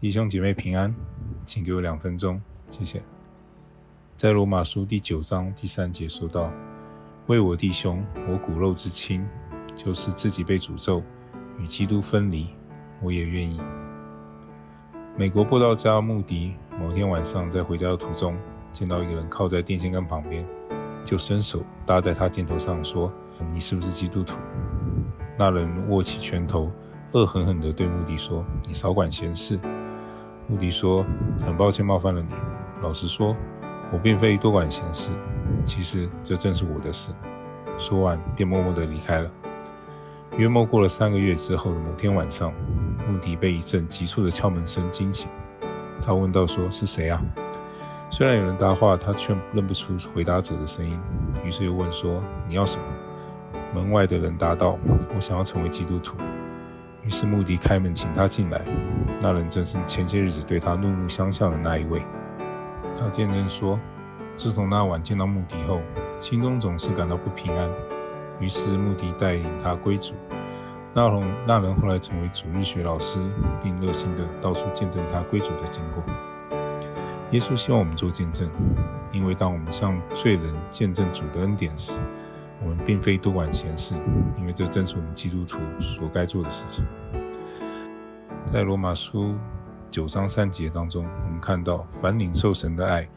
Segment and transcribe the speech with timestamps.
[0.00, 0.94] 弟兄姐妹平安，
[1.44, 3.02] 请给我两分钟，谢谢。
[4.14, 6.52] 在罗马书第九章第三节说到
[7.26, 9.26] ：“为我弟兄，我骨肉之亲，
[9.74, 11.02] 就是自己被诅咒，
[11.58, 12.46] 与基督分离，
[13.02, 13.60] 我也愿意。”
[15.18, 18.36] 美国布道家穆迪某天晚上在回家的途中，
[18.70, 20.46] 见到一个人靠在电线杆旁边，
[21.02, 23.12] 就伸手搭在他肩头上说
[23.52, 24.36] ：“你是不是基督徒？”
[25.36, 26.70] 那人握起拳头，
[27.14, 29.58] 恶狠狠地对穆迪说：“你少管闲事。”
[30.50, 31.04] 穆迪说
[31.44, 32.30] ：“很抱歉冒犯了你。
[32.82, 33.36] 老实说，
[33.92, 35.10] 我并非多管闲事。
[35.62, 37.10] 其实这正是我的事。”
[37.76, 39.30] 说完，便默默地离开了。
[40.38, 42.50] 约莫过了三个月之后的某天晚上，
[43.06, 45.28] 穆迪被一阵急促的敲门声惊醒。
[46.00, 47.22] 他问道：“说是谁啊？”
[48.08, 50.98] 虽然有人答话，他却认不出回答者的声音。
[51.44, 52.82] 于是又问说：“你要什么？”
[53.74, 54.78] 门外的人答道
[55.14, 56.16] ：“我想要成为基督徒。”
[57.08, 58.60] 于是穆迪开门请他进来。
[59.18, 62.02] 那人正是前些日子对他怒目相向的那一位。
[62.94, 63.80] 他见证说
[64.36, 65.80] ：“自从那晚见到穆迪后，
[66.20, 67.66] 心中总是感到不平安。”
[68.38, 70.12] 于是穆迪带领他归主。
[70.92, 73.18] 那人那人后来成为主日学老师，
[73.62, 76.04] 并热心的到处见证他归主的经过。
[77.30, 78.50] 耶稣希望我们做见证，
[79.12, 81.94] 因为当我们向罪人见证主的恩典时，
[82.62, 83.94] 我们并非多管闲事，
[84.38, 86.84] 因为这正是我们基督徒所该做的事情。
[88.46, 89.34] 在罗马书
[89.90, 93.08] 九章三节当中，我们看到，凡领受神的爱，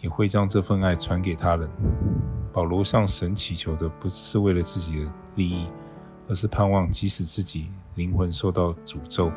[0.00, 1.68] 也会将这份爱传给他人。
[2.52, 5.66] 保罗向神祈求的不是为了自己的利益，
[6.28, 9.30] 而是盼望即使自己灵魂受到诅咒，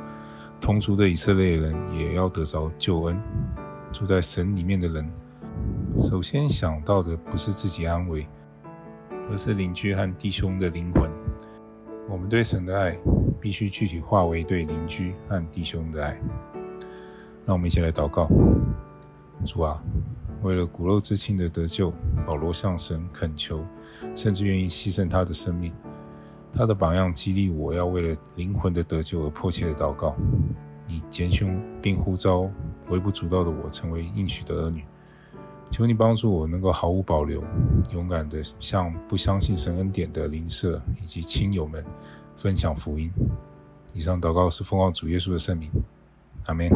[0.61, 3.21] 同族的以色列人也要得着救恩。
[3.91, 5.11] 住在神里面的人，
[5.97, 8.27] 首先想到的不是自己安危，
[9.29, 11.09] 而是邻居和弟兄的灵魂。
[12.07, 12.97] 我们对神的爱，
[13.39, 16.19] 必须具体化为对邻居和弟兄的爱。
[17.45, 18.27] 让我们一起来祷告：
[19.45, 19.81] 主啊。
[20.41, 21.91] 为了骨肉之亲的得救，
[22.25, 23.61] 保罗向神恳求，
[24.15, 25.73] 甚至愿意牺牲他的生命。
[26.53, 30.15] 他的榜样激励我，要为了灵魂的得救而迫切的祷告。
[30.87, 32.49] 你拣选并呼召
[32.87, 34.85] 微不足道的我成为应许的儿女，
[35.69, 37.43] 求你帮助我能够毫无保留、
[37.91, 41.83] 勇敢的向不相信神恩典的邻舍以及亲友们
[42.35, 43.11] 分享福音。
[43.93, 45.69] 以上祷告是奉靠主耶稣的圣名，
[46.45, 46.69] 阿门。